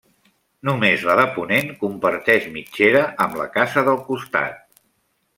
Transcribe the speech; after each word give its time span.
Només 0.67 1.01
la 1.09 1.17
de 1.19 1.25
ponent 1.35 1.67
comparteix 1.83 2.47
mitgera 2.55 3.03
amb 3.27 3.37
la 3.41 3.45
casa 3.59 3.85
del 3.91 4.01
costat. 4.09 4.57